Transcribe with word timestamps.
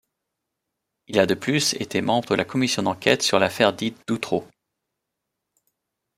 Il 1.05 1.19
a 1.19 1.27
de 1.27 1.35
plus 1.35 1.75
été 1.75 2.01
membre 2.01 2.29
de 2.29 2.33
la 2.33 2.43
commission 2.43 2.81
d'enquête 2.81 3.21
sur 3.21 3.37
l'affaire 3.37 3.71
dite 3.71 3.99
d'Outreau. 4.07 4.47